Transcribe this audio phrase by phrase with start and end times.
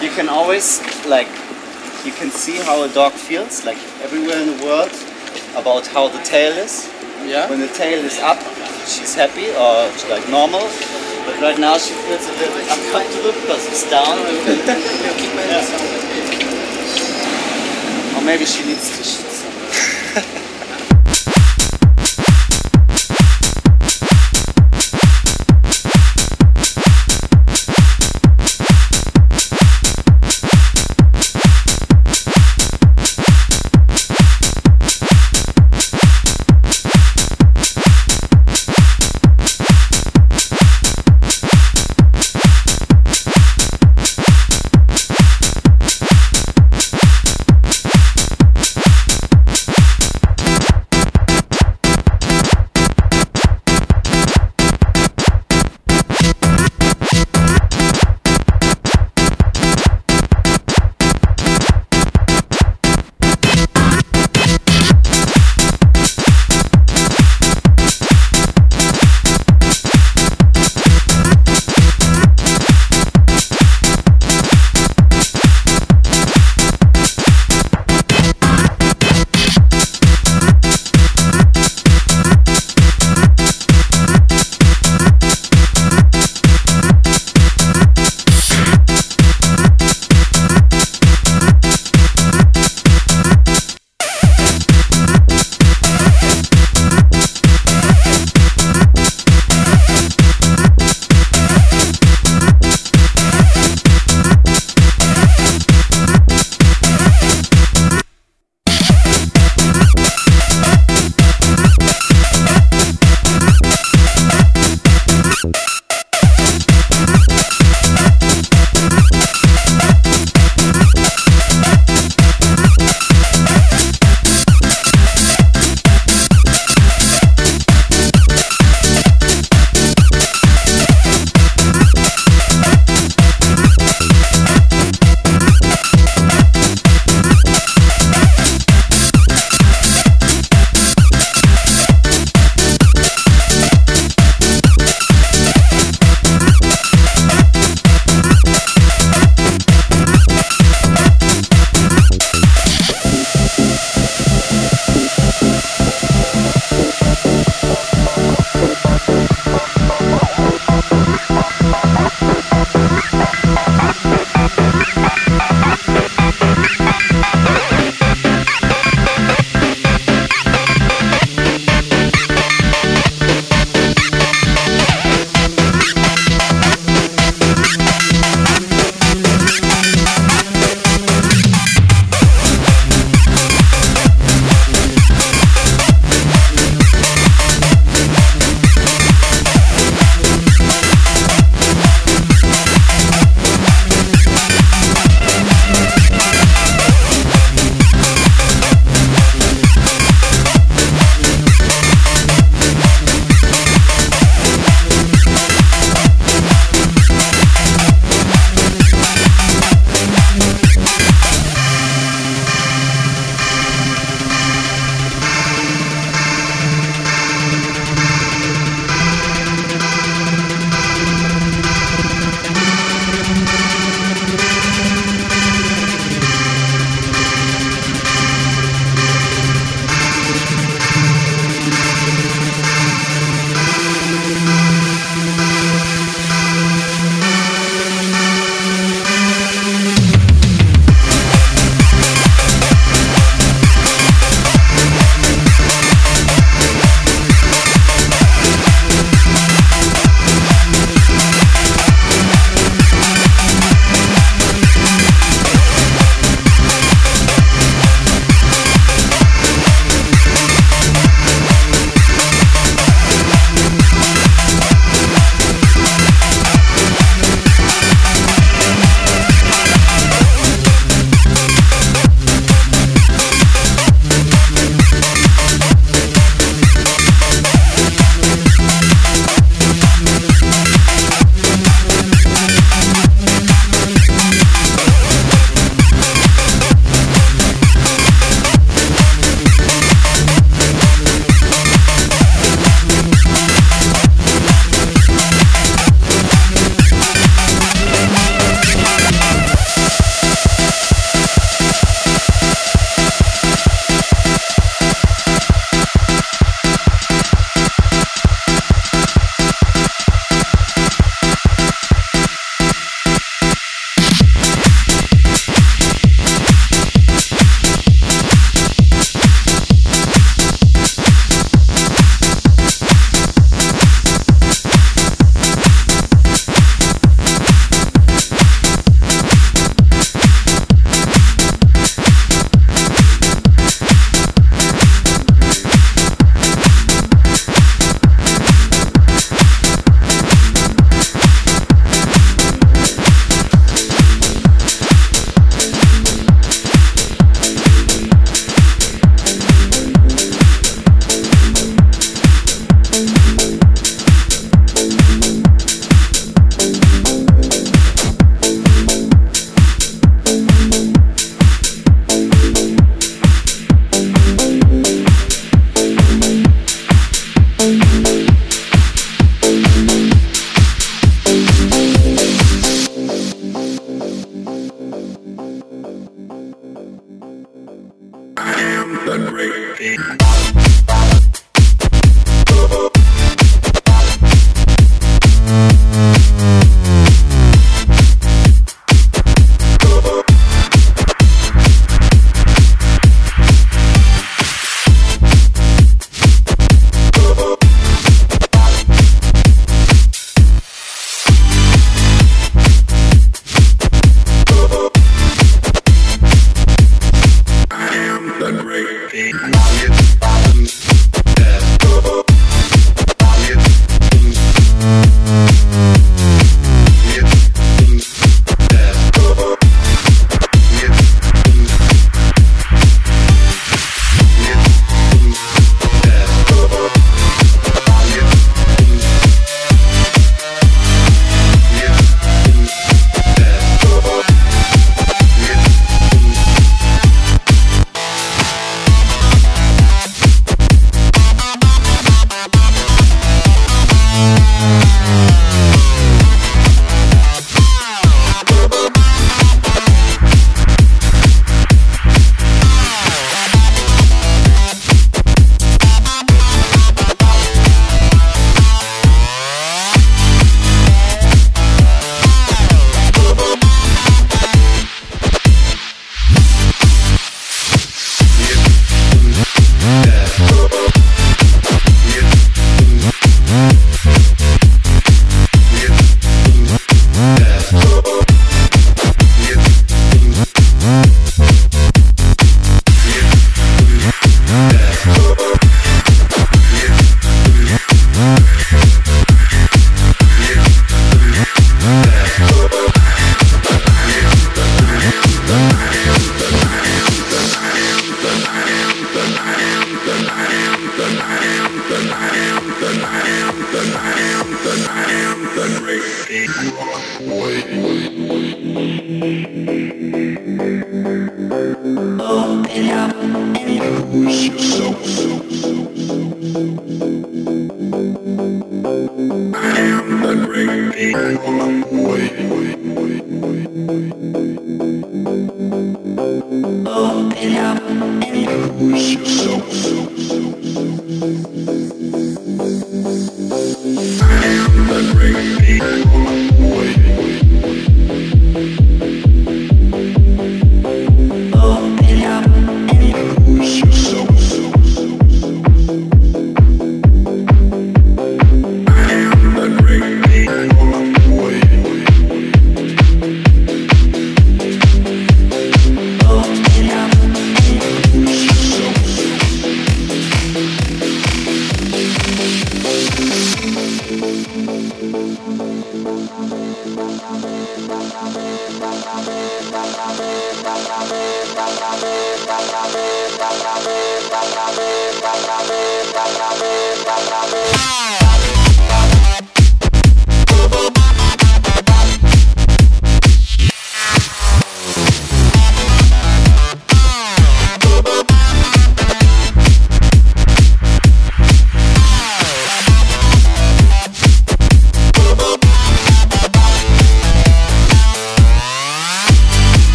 [0.00, 1.28] you can always like
[2.04, 4.92] you can see how a dog feels like everywhere in the world
[5.56, 6.88] about how the tail is.
[7.26, 7.50] Yeah.
[7.50, 8.38] When the tail is up,
[8.86, 10.62] she's happy or she's like normal.
[11.26, 14.18] But right now she feels a little bit uncomfortable because it's down.
[15.48, 15.64] Yeah.
[18.16, 19.27] Or maybe she needs to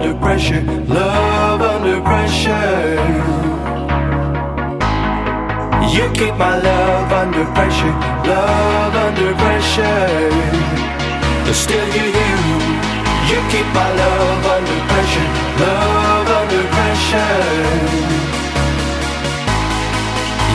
[0.00, 2.94] under pressure, love under pressure.
[5.94, 7.94] You keep my love under pressure,
[8.30, 10.30] love under pressure.
[11.44, 12.32] But still you, you,
[13.30, 15.28] you keep my love under pressure,
[15.66, 17.42] love under pressure.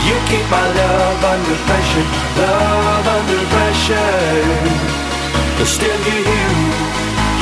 [0.07, 2.07] You keep my love under pressure,
[2.39, 5.03] love under pressure.
[5.57, 6.72] But still you, you,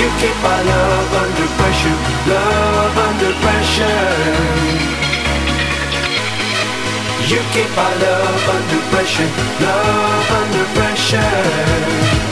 [0.02, 1.98] you keep my love under pressure,
[2.32, 4.82] love under pressure.
[7.32, 9.30] You keep my love under pressure,
[9.62, 12.31] love under pressure.